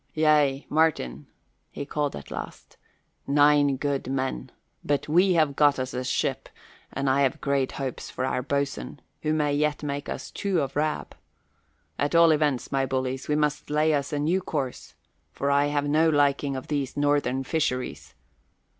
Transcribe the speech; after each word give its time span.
"Yea, 0.15 0.65
Martin," 0.67 1.27
he 1.69 1.85
called 1.85 2.15
at 2.15 2.31
last, 2.31 2.75
"nine 3.27 3.77
good 3.77 4.07
men. 4.07 4.51
But 4.83 5.07
we 5.07 5.33
have 5.33 5.55
got 5.55 5.77
us 5.77 5.93
a 5.93 6.03
ship 6.03 6.49
and 6.91 7.07
I 7.07 7.21
have 7.21 7.39
great 7.39 7.73
hopes 7.73 8.09
of 8.09 8.17
our 8.17 8.41
boatswain, 8.41 8.99
who 9.21 9.31
may 9.31 9.53
yet 9.53 9.83
make 9.83 10.09
us 10.09 10.31
two 10.31 10.59
of 10.61 10.75
Rab. 10.75 11.13
At 11.99 12.15
all 12.15 12.31
events, 12.31 12.71
my 12.71 12.83
bullies, 12.87 13.27
we 13.27 13.35
must 13.35 13.69
lay 13.69 13.93
us 13.93 14.11
a 14.11 14.17
new 14.17 14.41
course, 14.41 14.95
for 15.33 15.51
I 15.51 15.67
have 15.67 15.87
no 15.87 16.09
liking 16.09 16.55
of 16.55 16.65
these 16.65 16.97
northern 16.97 17.43
fisheries. 17.43 18.15